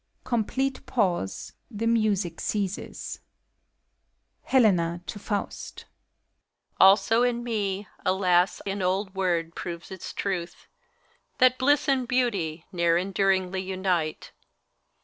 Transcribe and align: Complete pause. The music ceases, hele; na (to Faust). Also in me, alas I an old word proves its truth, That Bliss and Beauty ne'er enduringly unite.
Complete 0.23 0.83
pause. 0.87 1.53
The 1.69 1.85
music 1.85 2.39
ceases, 2.41 3.19
hele; 4.45 4.71
na 4.71 4.97
(to 5.05 5.19
Faust). 5.19 5.85
Also 6.79 7.21
in 7.21 7.43
me, 7.43 7.87
alas 8.03 8.63
I 8.65 8.71
an 8.71 8.81
old 8.81 9.13
word 9.13 9.53
proves 9.53 9.91
its 9.91 10.11
truth, 10.11 10.65
That 11.37 11.59
Bliss 11.59 11.87
and 11.87 12.07
Beauty 12.07 12.65
ne'er 12.71 12.97
enduringly 12.97 13.61
unite. 13.61 14.31